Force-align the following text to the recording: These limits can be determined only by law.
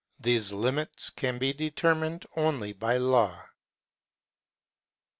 These 0.19 0.51
limits 0.51 1.11
can 1.11 1.37
be 1.37 1.53
determined 1.53 2.25
only 2.35 2.73
by 2.73 2.97
law. 2.97 3.45